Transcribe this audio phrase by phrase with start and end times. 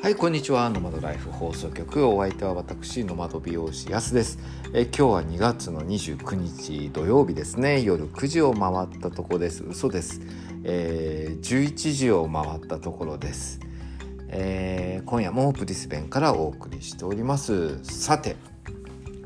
[0.00, 0.70] はいこんにちは。
[0.70, 2.06] ノマドライフ放送局。
[2.06, 4.38] お相手は私ノマド美容師やすです。
[4.72, 7.82] え今日は2月の29日土曜日ですね。
[7.82, 9.64] 夜9時を回ったところです。
[9.64, 10.20] 嘘です、
[10.62, 13.58] えー、11時を回ったところです、
[14.28, 17.82] えー、今夜もブリスベンからお送りしております。
[17.82, 18.36] さて、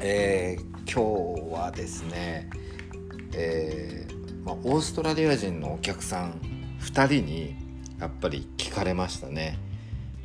[0.00, 2.48] えー、今日はですね、
[3.34, 6.40] えーまあ、オーストラリア人のお客さん
[6.80, 7.56] 2人に
[8.00, 9.58] やっぱり聞かれましたね。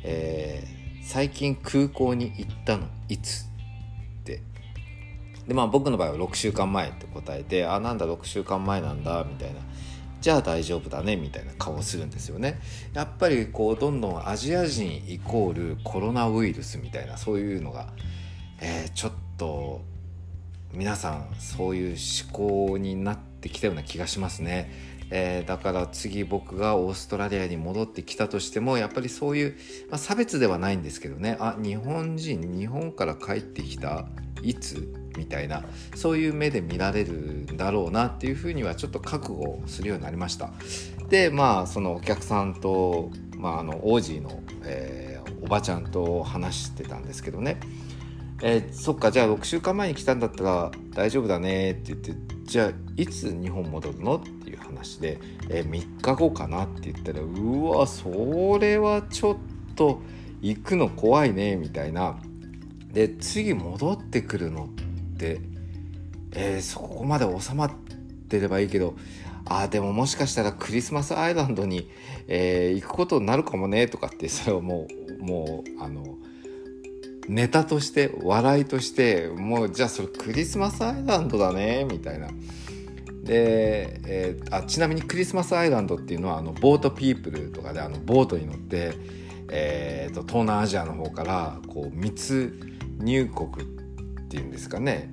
[0.02, 3.44] えー、最近空港に行ったのいつ？
[4.20, 4.42] って。
[5.46, 9.60] でまあ僕の場合は6週間前って答えてあなんだ6週間前なんだみたいな。
[10.20, 12.60] じゃあ大丈夫だねみたいな顔をするんですよね。
[12.92, 17.92] やっぱりこうどんどんアジア人イコールコロナウイルスみたいなそういうのが、
[18.60, 19.82] えー、ちょっと
[20.72, 22.32] 皆さんそういう思
[22.68, 24.97] 考になってきたような気がしますね。
[25.10, 29.56] えー、だから次僕がオーストラリアに戻ってきたとしてもやっぱりそういう、
[29.90, 31.36] まあ、差別ではないんですけどね。
[31.40, 34.06] あ日本人日本から帰ってきた
[34.42, 40.50] いつみたいなそういう目で見られるんだろうなっていうふうにはちょっと覚悟するようになりました。
[41.08, 47.58] でまあそのお客さんと、まあ、あのオージーの、えー、おばちゃんと話してたんですけどね。
[48.40, 52.12] えー、そっかじゃあ6週間前に来たんだったら大丈夫だねって言って
[52.48, 54.16] じゃあいつ日本戻るの？
[54.16, 59.36] っていう話で、えー、3日後かなって言ったらうわそれはちょっ
[59.76, 60.00] と
[60.40, 62.18] 行くの怖いねみたいな。
[62.90, 65.40] で次戻ってくるのって、
[66.32, 67.70] えー、そこまで収まっ
[68.30, 68.96] てればいいけど
[69.44, 71.90] あでももしかしたらクリスマスアイランドに、
[72.28, 74.88] えー、行くことになるかもねとかってそれをも
[75.20, 76.16] うもうあの
[77.28, 82.28] ネタとして笑いとしてもうじゃあそれクリスマスアイランドだねみたいな。
[83.22, 88.94] で、えー、あちなみにクリスマスアイランドっていうのはあのボートピープルとかであのボートに乗って、
[89.50, 92.58] えーと、東南アジアの方からこう密
[92.98, 95.10] 入国っていうんですかね、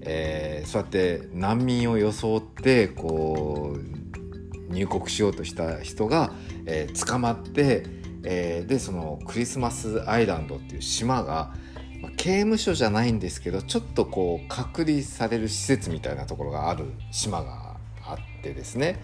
[0.00, 6.32] えー、そうやって難民を装ってこう入国しようとした人が、
[6.64, 11.54] えー、捕まってえー、でそのクリスマスアイランドっていう島が、
[12.00, 19.02] まあ、刑務所じゃないんですけどちょっとこう隔離される施設みたいなところがある島があってですね。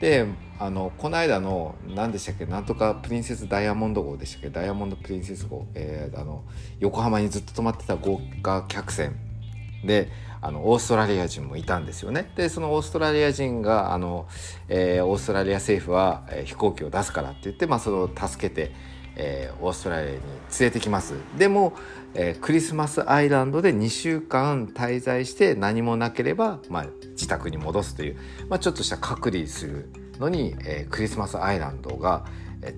[0.00, 0.26] で
[0.58, 6.42] あのこの間の何でしたっけなんとかプリンセスダイヤモンド号でしたっけダイヤモンドプリンセス号、えー、あの
[6.80, 9.14] 横浜にずっと泊まってた豪華客船
[9.84, 10.10] で
[10.40, 12.30] あのオーストラリア人もいたんですよね。
[12.36, 14.26] でそのオーストラリア人があの、
[14.68, 18.72] えー、オーストラリア政府は、えー、飛行機を出すからって言って、まあ、それを助けて、
[19.14, 20.22] えー、オーストラリアに連
[20.60, 21.14] れてきます。
[21.38, 21.74] でも、
[22.14, 28.16] え、クリスマスアイランドで2週間滞在して何もなければ、まあ、自宅に戻すという、
[28.48, 32.24] まあ、ちょっとした隔離するのに、え、クリスマスアイランドが、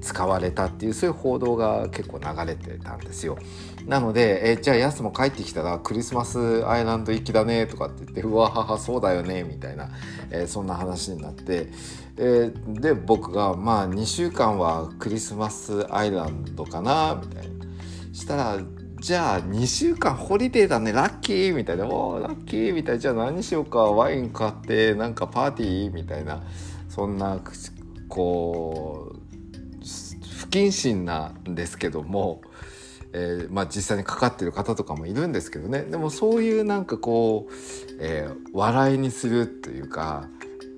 [0.00, 3.36] 使われたっていうそういう報道が結構流れてたんですよ。
[3.86, 9.90] なので、えじゃあヤスも帰ってきたらクリスマスアイランド行きだねとかって言ってうわははそうだよねみたいな、
[10.30, 11.68] えー、そんな話になって、
[12.16, 17.64] えー、で僕がまあ2週間はクリスマスアイランドかなみたいな。
[18.12, 18.58] したら
[19.00, 26.42] じゃあ2週間ホリデーだねラッキーみたいな「おーラッキー」みたいな「じゃあ何しようかワイン買ってなんかパーティー」みたいな。
[26.94, 27.40] そんな
[28.08, 29.18] こう
[30.38, 32.40] 不謹慎なんですけども、
[33.16, 37.52] えー、まあ、実際にかかってる方とかもいるんですけどねでもそういうなんかこう、
[38.00, 40.28] えー、笑いにするというか、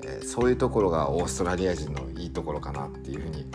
[0.04, 3.46] えー、そういうところがオーストラリア人のいいところかなっていうふうに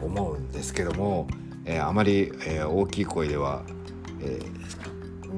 [0.00, 1.28] 思うんですけども、
[1.64, 3.62] えあまり、え大きい声では、
[4.20, 4.40] え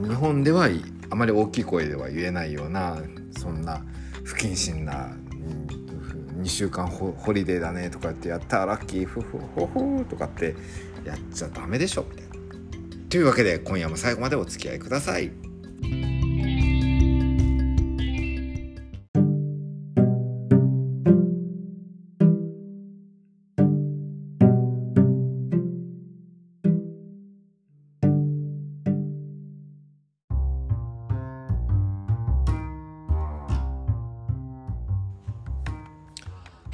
[0.09, 0.71] 日本では
[1.11, 2.99] あまり大きい声では言えないような
[3.39, 3.84] そんな
[4.25, 5.15] 不謹慎な
[6.41, 10.55] 2週間ホリデーだねとかってやったらラッキーフフホホとかって
[11.05, 12.24] やっちゃダメでしょみたいな。
[13.14, 15.53] というわけで今夜も最後までお付き合いください。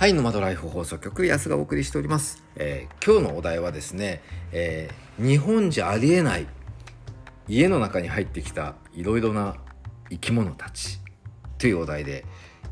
[0.00, 2.42] はい、ノマドライフ放送局、安がお送りしております。
[2.56, 6.46] えー、今日のお題はですね、えー、日本じゃありえない
[7.46, 9.56] 家の中に入ってきたいろいろな
[10.08, 11.00] 生き物たち
[11.58, 12.24] というお題で、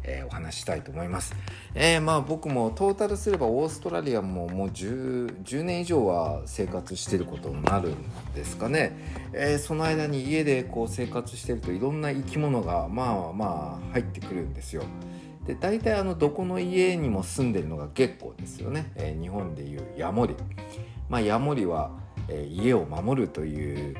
[0.04, 1.36] えー、お話したいと思います。
[1.74, 7.96] えー、まあ僕もトータルすればオーストラリアももう 10, 10年以上は生活してることになるん
[8.34, 8.96] ですかね。
[9.34, 14.82] えー、その間に家でこう生活してるといろんな生き物がまあまあ入ってくるんですよ。
[15.48, 20.34] で大体あのどこの家にも住んでるのが月光ですよね、えー、日本でいうヤモリ、
[21.08, 21.90] まあ、ヤモリは、
[22.28, 23.96] えー、家を守るという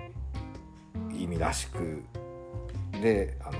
[1.11, 2.03] 意味らしく
[3.00, 3.59] であの、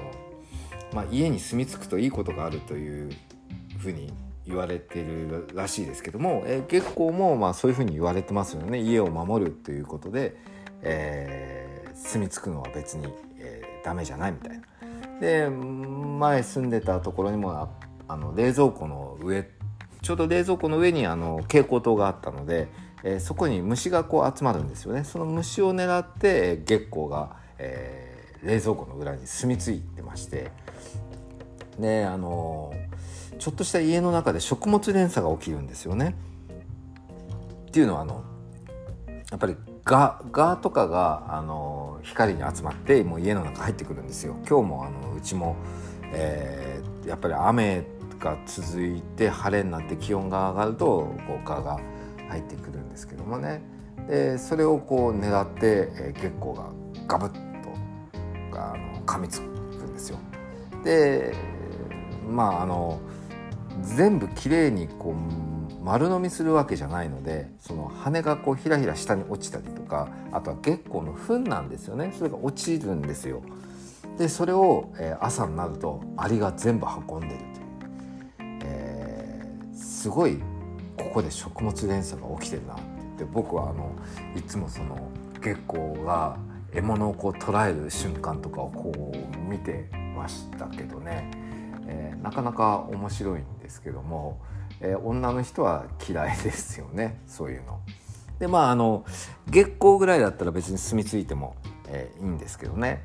[0.93, 3.11] まあ、家に住み着くといいことがあるという
[3.79, 4.13] ふうに
[4.47, 8.81] 言われてるらしいですけども、えー、月光もまあそういうふうに言われてますよね。
[8.81, 10.37] 家を守るということで、
[10.83, 13.07] えー、住み着くのは別に、
[13.39, 14.68] えー、ダメじゃないみたいな。
[15.21, 17.69] で前住んでたところにも
[18.07, 19.49] あの冷蔵庫の上
[20.03, 22.69] ちょうど冷蔵庫の上にあの蛍光灯があったので、
[23.03, 30.51] えー、そこに虫がこう集まるんですよねその虫を狙って月光が、えー、冷蔵庫の裏に住み着いてまして
[31.79, 32.73] であの
[33.39, 36.17] ちょっとした家の中で食物連鎖が起きるんですよね。
[37.69, 38.25] っていうのはあの
[39.31, 39.57] やっぱり
[39.89, 44.37] ガガとかがあの光に集まってもう家の中入ってくるんですよ。
[44.47, 45.57] 今日もあのうちも、
[46.13, 47.85] えー、やっぱり雨
[48.21, 50.85] が続いて晴れになって気温が上がると
[51.27, 51.81] こう蚊が
[52.29, 53.63] 入ってくるんですけどもね
[54.07, 56.71] でそれをこう狙って、えー、月光が
[57.07, 57.33] ガブッ
[58.53, 60.19] とあの噛みつくんですよ。
[60.85, 61.35] で
[62.31, 63.01] まああの
[63.81, 65.48] 全部きれいにこう
[65.83, 72.13] 丸飲みするわけじゃないのでその羽がこうひらひら下に落ちたりとかあとは月光の糞なんですよね。
[72.17, 73.43] それが落ちるんですよ。
[74.19, 80.39] でそれを、えー、朝になるとアリが全部運んでるという、えー、すごい
[80.97, 83.25] ここで食物連鎖が起きてるなってって。
[83.33, 83.91] 僕はあの
[84.37, 85.11] いつもその
[85.41, 86.37] 月光が
[86.73, 91.31] 獲物をこう捉える瞬間とかをこう見てましたけどね、
[91.87, 94.41] えー、なかなか面白いんですけども、
[94.81, 97.81] えー、女の人は嫌いですよね そういうの。
[98.39, 99.05] でまああの
[99.49, 101.57] 月光ぐらいだったら別に住み着いても、
[101.89, 103.03] えー、いいんですけどね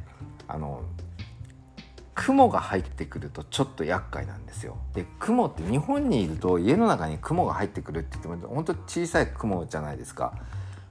[0.47, 0.83] あの
[2.13, 4.77] 雲が入ってくるとちょっと厄介なんですよ。
[4.93, 10.33] で雲って日本にいると家の中に雲が入ってくるって言っても本当小さい雲じゃないですか。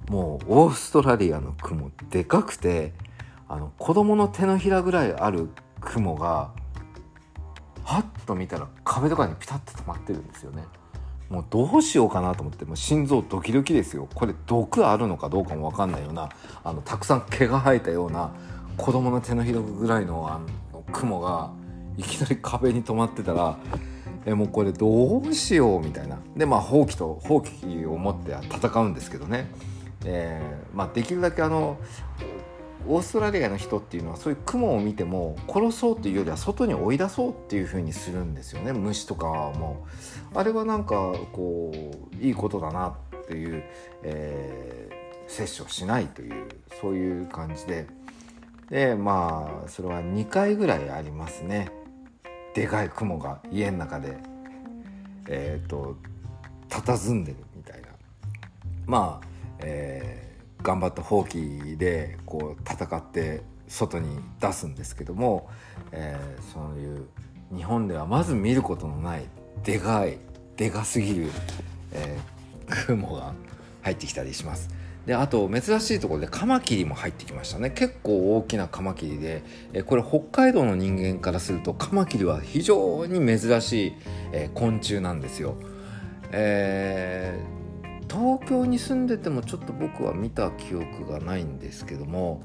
[0.08, 2.92] もうオーストラリアの雲でかくて
[3.48, 5.48] あの子供の手のひらぐらいある
[5.80, 6.50] 雲が
[7.84, 10.64] はっと見たら壁とかにピタッと止まってるんですよね。
[11.28, 14.06] もうどうしようかなと思ってもう心臓ドキドキですよ。
[14.14, 16.28] これ毒あるのかどうかも分かんないような
[16.62, 18.32] あのたくさん毛が生えたような
[18.76, 20.40] 子供の手のひらぐらいのあ
[20.72, 21.50] の雲が
[21.96, 23.56] いきなり壁に止まってたら
[24.26, 26.18] えもうこれどうしようみたいな。
[26.36, 29.46] でまあ放棄と放棄を持って戦うんですけどね、
[30.04, 31.78] えーまあ、できるだけあの
[32.86, 38.72] オーストラリアの人っていうのはそういう雲を見ても殺そうっていうよりは外に追い出そうっていうふうにするんですよね。
[38.72, 39.86] 虫とかはも。
[40.34, 41.72] うあれはなんかこ
[42.12, 43.62] ういいことだなっていう、
[44.02, 46.48] えー、摂取をしないという
[46.80, 47.86] そういう感じで。
[48.70, 51.70] でまあそれは2回ぐらいありますね。
[52.54, 54.16] でかい雲が家の中で
[55.28, 55.96] えっ、ー、と
[56.68, 57.88] 佇んでるみたいな。
[58.86, 59.26] まあ
[59.60, 60.31] えー
[60.62, 65.48] 頑張ったほうきでこう戦って外に出すんですけども、
[65.92, 67.06] えー、そういう
[67.54, 69.24] 日本ではまず見ることのない
[69.64, 70.18] でかい
[70.56, 71.30] でかすぎる、
[71.92, 73.34] えー、雲が
[73.82, 74.70] 入ってきたりします。
[75.06, 79.42] であと珍しいところでカマキリも入ってきましたね結構大きなカマキリで、
[79.72, 83.92] えこれ北海道の人間からするとカマキリは非常に珍しい、
[84.30, 85.56] えー、昆虫なんですよ。
[86.30, 87.61] えー
[88.12, 92.42] 東京に住んでてもちょっと僕は見た記憶がないんですけども、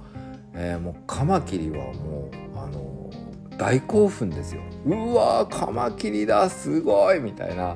[0.54, 3.12] えー、もうカマキリはもうあの
[3.58, 7.76] 大興奮ですようわカマキリだすごいみたいな、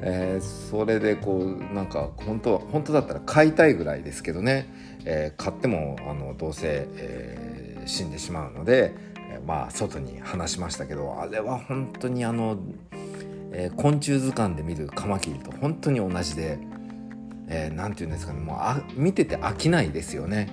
[0.00, 4.72] えー、それでこうなんか本当本当だったら買いたいぐらいですけどね、
[5.04, 12.58] えー、買ってもあのどうせ、えー、死んでしまうので、えまあ外に放しましたけどあれは本当にあの、
[13.52, 16.58] え昆虫図鑑で見るカマキリと本当に同じで。
[17.50, 20.48] えー、て言うんですかねもうあ見てて飽きないですよね。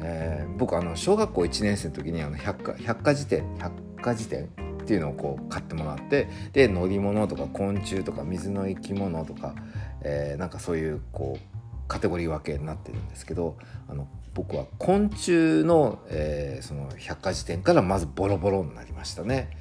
[0.00, 3.72] えー、僕あの小学校1年生の時にあの百科百科事典百
[4.02, 4.44] 科事典
[4.82, 9.54] っていうのをこう買ってもらってで乗り物とか昆虫とか水の生き物とか、
[10.02, 11.54] えー、なんかそういうこう
[11.88, 13.56] カテゴリー分けになってるんですけど
[13.88, 19.56] あの僕は昆虫の,、えー、その百科事典からまずボロボロになりましたね。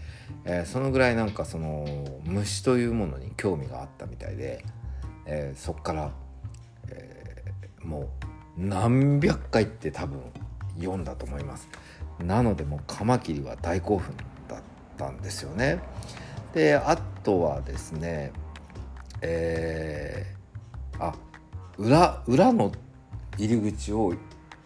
[0.45, 1.85] えー、そのぐらいなんかその
[2.25, 4.65] 虫というものに興味があったみたいで、
[5.25, 6.11] えー、そこから
[7.83, 8.07] もう
[8.57, 10.21] 何百回って多分
[10.77, 11.69] 読んだと思います。
[12.19, 14.15] なのでもうカマキリは大興奮
[14.47, 14.59] だっ
[14.97, 15.79] たんですよね。
[16.53, 18.31] であとはですね
[19.21, 21.15] えー、あ
[21.77, 22.71] 裏裏の
[23.37, 24.13] 入り口を、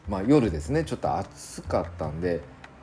[0.09, 2.41] まあ、夜ですねちょっと暑かったんで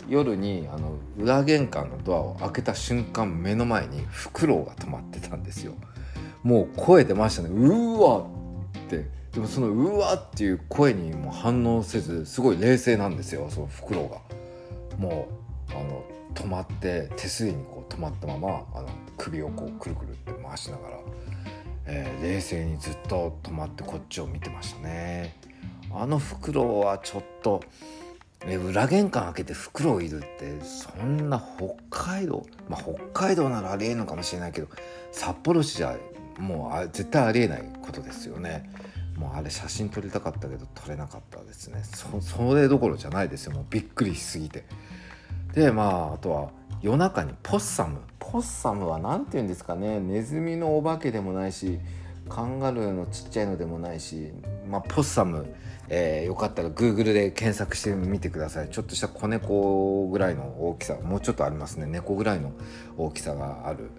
[0.09, 5.75] 夜にあの裏玄関のドアを開けた瞬間目の前にフクロウが止まってたんですよ。
[6.43, 7.49] もう声出ましたね。
[7.49, 8.25] うわっ
[8.88, 9.24] て。
[9.35, 14.21] でもそのうわっていう声にも反応せずすごい冷静なんですよそのフクロウが。
[14.97, 15.29] も
[15.71, 18.88] うあの止まって手すりにこう止まったままあの
[19.19, 20.99] 首をこうくるくるって回しながら、
[21.87, 25.37] えー、冷静にずっと止まってこっちを見てましたね。
[25.93, 27.61] あのフクロウはちょっと
[28.47, 34.69] え裏玄関開けてフクロウいるってそんな北海道まあ北海道ならありえんのかもしれないけど
[35.12, 35.97] 札幌市じゃ
[36.38, 38.71] もうあ絶対ありえないことですよね。
[39.16, 41.83] もうあれ写真撮りたかったけど撮れなかったですね。
[41.85, 43.52] そそれどころじゃないですよ。
[43.52, 44.64] もうびっくりしすぎて。
[45.54, 46.50] でまああとは
[46.83, 48.00] 夜中にポッサム。
[48.18, 50.00] ポッサムは何て言うんですかね。
[50.00, 51.78] ネズミのお化けでもないし
[52.28, 54.33] カンガルーのちっちゃいのでもないし、
[54.68, 55.54] まあ、ポッサム、
[55.88, 58.71] えー、よかったら Google で検索してみてください。
[58.71, 60.94] ちょっとした子猫ぐらいの大きさ。
[60.94, 61.87] もうちょっとありますね。
[61.87, 62.52] 猫ぐらいの
[62.97, 63.90] 大きさがある、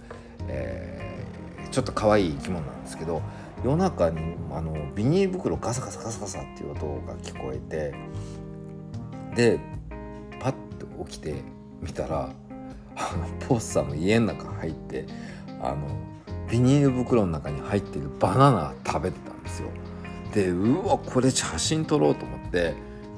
[0.48, 3.22] えー、ちょっと可愛い生き物なんですけど
[3.64, 7.96] 夜中にあのビニール袋ガサガサガサガサっていう音が聞こえて
[9.36, 9.60] で
[10.40, 11.36] パッと起きて
[11.82, 12.32] みたら
[12.96, 15.06] あのポッサム家の中入って
[15.62, 15.88] あの
[16.50, 19.70] ビニール袋の中に入ってるバナナ食べてたんですよ。
[20.34, 22.76] でうわこれ写真撮ろうと思って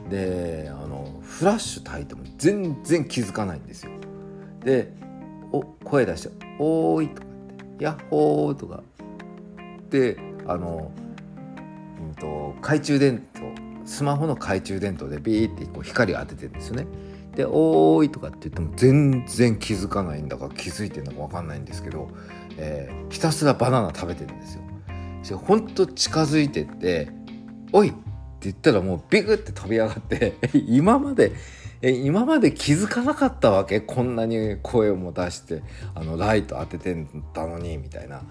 [0.10, 3.92] であのフラッシュ焚いても全然気づかないんですよ。
[4.64, 4.94] で
[5.52, 6.30] お声出して
[6.60, 8.84] 「おーい」とかって「ヤッホー」とか
[9.90, 10.92] であの、
[12.02, 13.42] うんと、懐中電灯
[13.86, 16.88] スマホの懐中電灯でビーってこう光を当ててるんですよね。
[17.36, 22.10] で「おーい」とかって言っても全然気づかないんだか気づいてるのか分かんないんですけど、
[22.58, 24.56] えー、ひたすらバナナ食べてるんです
[25.32, 25.38] よ。
[25.38, 27.10] ほんと近づいてって
[27.72, 27.98] 「おい!」って
[28.42, 30.36] 言ったらもうビクって飛び上がって
[30.68, 31.32] 今まで
[31.82, 33.80] え今まで気づかなかったわけ？
[33.82, 35.62] こんなに声も出して
[35.96, 38.22] あのライト当ててたのにみたいな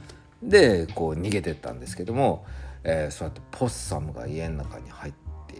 [0.46, 2.46] でこう逃げてったんですけども、
[2.84, 5.12] えー、そうやってポッサムが家の中に入っ
[5.48, 5.56] て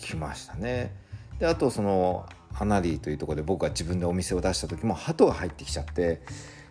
[0.00, 0.94] きましたね。
[1.38, 6.22] であとそのハナリーというところで僕が自分でお店を出した時も鳩が入ってきちゃって、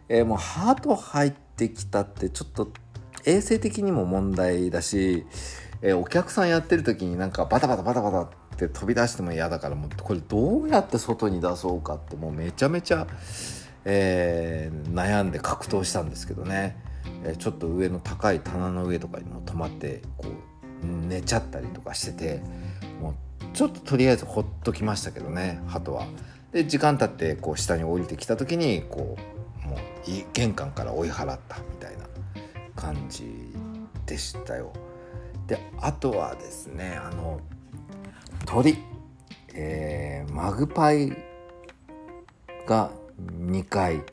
[0.07, 2.71] えー、もう鳩入ってきたってちょっと
[3.25, 5.25] 衛生的にも問題だし、
[5.81, 13.05] えー、お客さんやってる時になんかバタバタバタバタって飛び出しても嫌だからもうこれどうやって外に出そうかってもうめちゃめちゃ、
[13.83, 16.92] えー、悩んで格闘したんですけどね。
[17.37, 22.41] ちょっと上の高い棚の上とかにも止まってこう寝ちゃったりとかしてて
[23.01, 23.13] もう
[23.53, 26.05] ちょっととりあえずほっときましたけどね鳩は。
[26.51, 29.17] で時間経ってこう下に降りてきた時にこ
[29.65, 29.79] うもう
[30.33, 32.03] 玄関から追い払ったみたいな
[32.75, 33.25] 感じ
[34.05, 34.71] でしたよ。
[35.47, 37.39] であとはですねあの
[38.45, 38.77] 鳥、
[39.53, 41.17] えー、マグパイ
[42.67, 42.91] が
[43.39, 44.03] 2回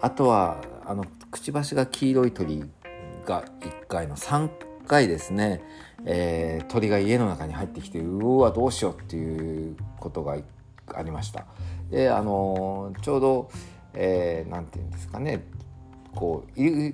[0.00, 2.64] あとはあのくちばしが黄色い鳥
[3.24, 4.50] が1回の3
[4.86, 5.62] 回ですね、
[6.04, 10.36] えー、鳥が家の中に入ってきてうわどうしようっていうことが
[10.92, 11.46] ありました。
[11.90, 13.50] であのちょうど
[13.92, 15.44] 何、えー、て言うんですかね
[16.14, 16.92] こう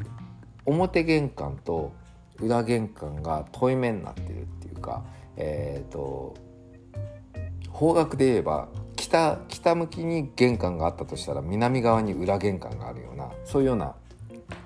[0.66, 1.92] 表玄関と
[2.38, 5.04] 裏玄関が遠い目になってるっていうか
[5.36, 6.34] えっ、ー、と
[7.70, 13.94] 方角で言えば北北向きに玄関があったとしたら南側に裏玄関があるようなそういうような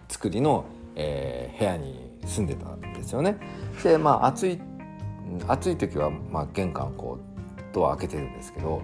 [0.09, 0.65] 作りの、
[0.97, 3.37] えー、部屋に住んでたんですよね。
[3.83, 4.61] でまあ暑い
[5.47, 8.83] 暑い時は、まあ、玄関こうドア開けてるんですけど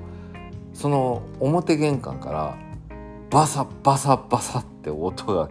[0.72, 2.56] その表玄関から
[3.30, 5.48] バサバサバサって音が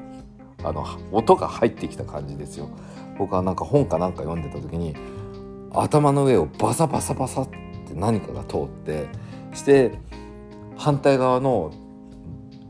[0.64, 2.70] あの音が入ってきた感じですよ。
[3.18, 4.96] 僕はなんか本かなんか読んでた時に
[5.74, 9.08] 頭の上をバサバサバサって何かが通って
[9.54, 10.00] して
[10.78, 11.72] 反対側の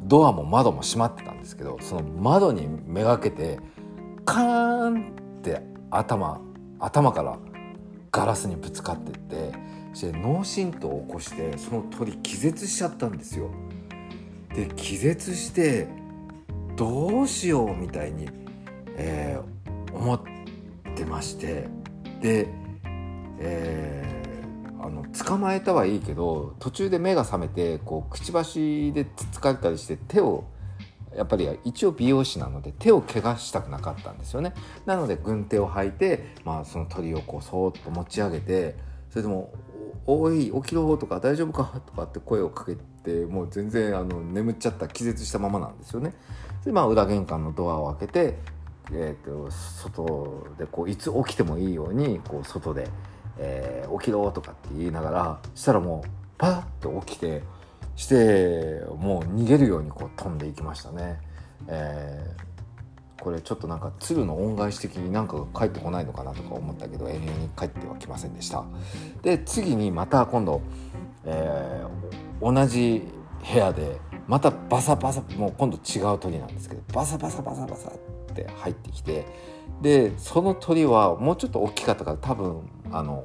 [0.05, 3.59] ドアも窓も閉まってたんですけどその窓にめがけて
[4.24, 6.41] カーンって頭
[6.79, 7.38] 頭から
[8.12, 9.51] ガラスにぶつかってって
[9.93, 13.50] して脳震盪を起こしてその鳥気絶しちゃったんですよ。
[14.53, 15.88] で気絶して
[16.75, 18.29] どうしようみたいに、
[18.97, 20.21] えー、思っ
[20.95, 21.67] てまして
[22.21, 22.47] で、
[23.39, 24.14] えー、
[24.85, 30.45] あの捕まえたはいいけど途中で目が覚めてこうくちばしでつつかれたりして手を
[31.15, 34.53] やっぱり一応美容師なので手を怪我したくなかったんですよね
[34.85, 38.75] なので軍手を履いて、まあ、その鳥をこうそーっと持ち上げて
[39.09, 39.53] それでも
[40.05, 46.13] 「おい起きろ」とか「大丈夫か?」とかって声をかけてもう全然あの眠っちゃった気絶したままなんですよね。
[46.65, 48.37] でまあ裏玄関のドアを開けて、
[48.91, 52.89] えーと、外でこういつ起きてもいいようにこう外で、
[53.37, 57.43] えー「起きろ」とかって言いながらしたらもうパッと起きて
[57.95, 61.19] してもう逃げるようにこう飛んでいきましたね。
[61.67, 62.35] え
[63.25, 68.63] これちょっとなんか鶴の恩返し的になんか帰ってこないのかなとか思ったけど永遠に帰ってはきませんでした
[69.23, 70.61] で次にまた今度、
[71.25, 73.01] えー、同じ
[73.51, 77.93] 部屋でまたバサバサもう今度違う鳥なんですけどバサバサバサバサっ
[78.35, 79.25] て入ってきて
[79.81, 82.61] でその鳥はもうちょっと大きかったから多分
[82.91, 83.23] あの、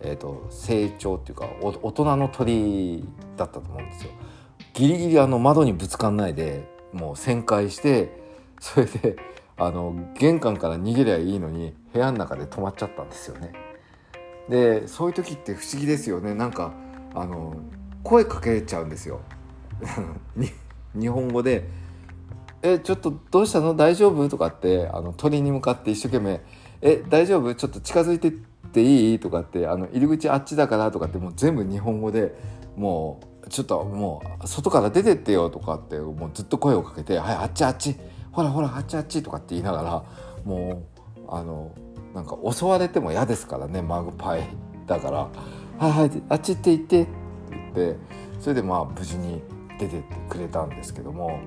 [0.00, 3.04] えーと、成長っていうか大人の鳥
[3.36, 4.10] だったと思うんですよ。
[4.74, 8.20] ギリギリあの窓にぶつかんないでもう旋回して
[8.60, 9.16] それで
[9.56, 13.52] あの玄関から逃げりゃいいのに部屋の中で止まっちゃったんですよね。
[14.48, 16.74] でそういう時って不思議ですよねなんか
[17.14, 17.56] あの
[18.02, 19.20] 声かけちゃうんですよ。
[20.94, 21.68] 日本語で
[22.62, 23.74] 「えちょっとどうしたの？
[23.74, 26.40] 大丈夫?」とかってあの鳥に向かって一生懸命
[26.82, 27.54] 「え大丈夫？
[27.54, 28.32] ちょっと近づいて
[28.74, 32.34] っていい?」とかってあの入り口あっちだからとかってもう全部日本語で
[32.76, 37.96] もうちょっともう外から出てってよとかってもうずっと声をかけて「はいあっちあっち
[38.32, 40.02] ほらほらあっちあっち」とかって言いながら
[40.44, 40.78] もう
[41.28, 41.70] あの
[42.14, 44.42] なんか襲われても嫌ですからねマグパイ
[44.86, 45.18] だから
[45.78, 47.10] 「はいはいあっち行って行って」って
[47.50, 47.96] 言って
[48.40, 49.42] それでまあ無事に
[49.78, 51.38] 出てってくれたんですけども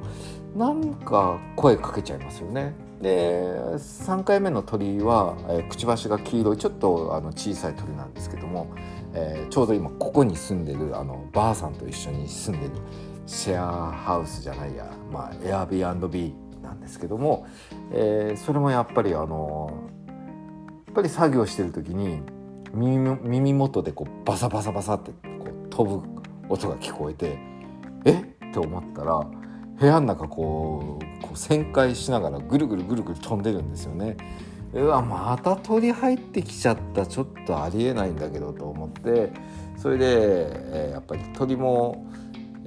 [0.55, 2.73] なんか声かけちゃいますよね。
[3.01, 8.73] で3回目の鳥は、えー、くちばしが黄色いちょっとあの小さい鳥なんですけども、
[9.13, 12.73] えー、ちょうど今ここに住んでるあのばあさんと一緒に住んでる
[13.27, 15.33] シェアハウスじゃないや、まあ、
[15.67, 17.45] Airbnb なんですけども、
[17.91, 19.71] えー、それもやっぱりあの
[20.87, 22.21] やっぱり作業してる時に
[22.73, 26.07] 耳耳元でこうバサバサバサってこう飛ぶ
[26.49, 27.37] 音が聞こえて
[28.05, 28.11] え？
[28.49, 29.19] って思ったら
[29.79, 34.17] 部屋の中こうこう旋回しながらぐるぐるぐるぐる飛んでるんですよね。
[34.73, 39.31] うわまた鳥入ってきちゃったちょっとありえないんだけどと思って
[39.77, 42.05] それで、えー、やっぱり鳥も、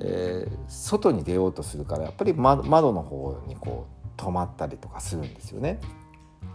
[0.00, 3.87] えー、外に出ようとするからやっぱり窓の方にこ
[4.17, 5.79] う止まったりとかするんですよね。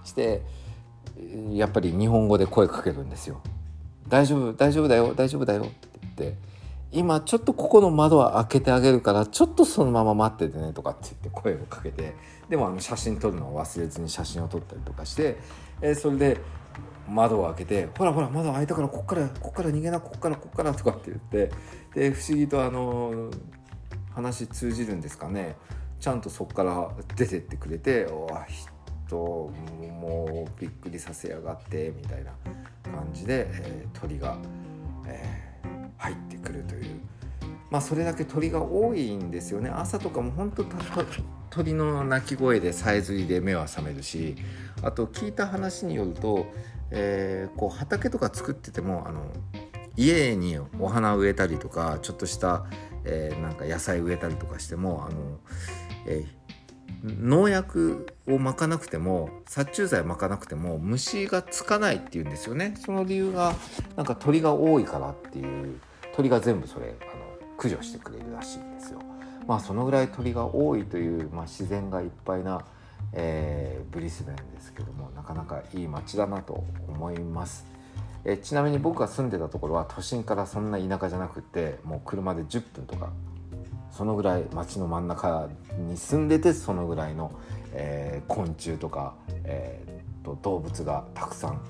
[0.03, 0.41] して
[1.51, 3.41] やっぱり日本語で声かけるんですよ。
[4.07, 6.54] 大丈夫大丈夫だよ大丈夫だよって言って。
[6.91, 12.15] 今ちょっとここの窓は開けてあげるからちょっとそのまま待っててねとかって言って声をかけて
[12.49, 15.37] でもあの写真撮るのを忘れずに写真を撮ったりとかして、
[15.81, 16.37] えー、それで
[17.09, 21.51] 窓を開けて「ほらほら窓開いたからこっからこっから逃げなこっからこっから」とかって言って
[21.93, 23.29] で不思議とあの
[24.13, 25.57] 話通じるんですかね
[25.99, 28.29] ちゃんとそこから出てってくれて「お
[29.07, 29.51] 人
[29.99, 32.31] もうびっくりさせやがって」みたいな
[32.83, 34.37] 感じで、えー、鳥が。
[35.07, 35.44] えー
[36.05, 36.99] 入ってくるという。
[37.71, 39.69] まあそれだけ鳥が多いんですよね。
[39.69, 40.63] 朝とかも本当
[41.49, 44.35] 鳥の鳴き声でさえずりで目は覚めるし
[44.83, 46.47] あと聞いた話によると、
[46.91, 49.31] えー、こう畑とか作っててもあの
[49.95, 52.65] 家にお花を植えたりとかちょっとした、
[53.05, 55.39] えー、なんか野菜植えたりとかしてもあの、
[56.07, 56.45] えー
[57.03, 62.75] 農薬をまかなくても殺虫剤をまかなくても虫がつかないっていうんですよね。
[62.83, 63.53] その理由が
[63.95, 65.79] なんか鳥が多いからっていう。
[66.15, 68.99] 鳥が全部それあの駆除してくれるらしいんですよ。
[69.47, 72.65] まあそのぐらい鳥が多いという、まあ、自然がいっぱいな、
[73.13, 77.65] えー、ブリスベンですけどもなかなかいい街だなと思います。
[78.27, 83.11] えちなみに僕が住んでたところは都心からそんな田舎じゃなくてもう車で10分とか
[83.91, 85.47] そのぐらい街の真ん中
[85.77, 87.31] に住んでてそのぐらいの、
[87.71, 91.61] えー、昆虫とか、えーと、動物がたくさん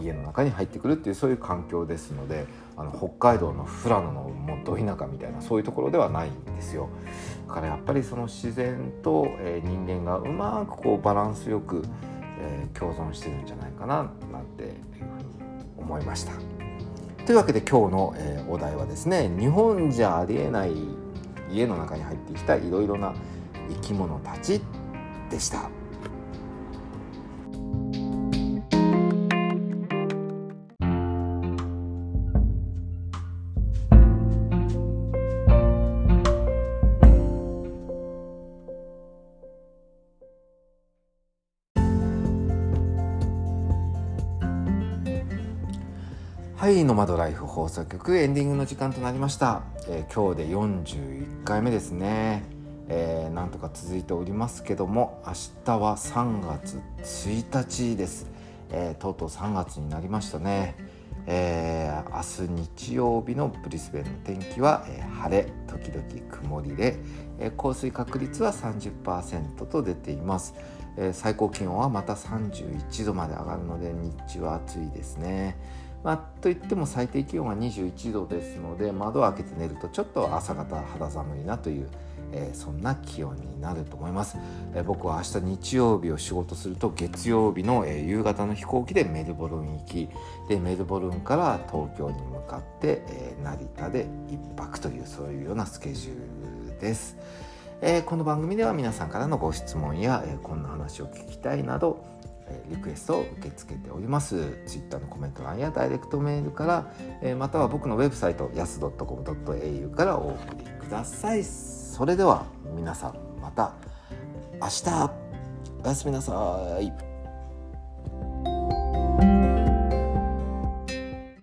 [0.00, 2.46] 家の中に入ってくるっていうそういう環境ですので
[2.80, 6.88] あの北海道の富良野のもど田舎みたいなそういうところではないんですよ。
[7.46, 11.82] だからやっぱりその自然と、え、人間がうまくこうバランスよく、
[12.40, 15.34] え、共存してるんじゃないかななんていうふうに
[15.76, 16.32] 思いました。
[17.26, 20.72] というわけで今日の、え、お題はですね日本じゃありえない
[21.52, 23.12] 家の中に入ってきたいろいろな
[23.68, 24.62] 生き物たち
[25.28, 25.79] でした。
[46.60, 52.44] はいノマドライフ放送局エンディングの時間となりました、えー、今日で41回目ですね、
[52.86, 55.32] えー、なんとか続いておりますけども明
[55.64, 56.78] 日は3月
[57.32, 58.26] 1日です、
[58.72, 60.76] えー、とうとう3月になりましたね、
[61.26, 66.98] えー、明日日曜日のブリスベンの天気は、え晴れ時々曇りで、
[67.38, 70.54] え降水確率は30%と出ています、
[70.98, 75.56] え最高気温はまた31度まで上がるので日中は暑いですね。
[76.02, 81.88] まあ、といっても最低気温は21度ですので窓を開けて寝るとちょっと朝方肌寒いなという、
[82.32, 84.38] えー、そんな気温になると思います、
[84.74, 90.08] えー、僕は明日日曜日を仕事すると月曜日の、えー、夕方の飛行機でメルボルン行き
[90.48, 97.16] でメルボルンから東京に向かって、え成田で1泊というそういうようなスケジュールです、
[97.82, 102.04] えこの番組では皆さんからのご質問や、えこんな話を聞きたいなど
[102.68, 104.58] リクエストを受け付けております。
[104.66, 106.66] Twitter のコメント欄やダイレクトメールか
[107.22, 111.44] らまたは僕のウェブサイトやす .com.au からお送りください。
[111.44, 113.74] それでは皆さんまた
[114.60, 115.10] 明日。
[115.82, 117.09] おやすみなさい。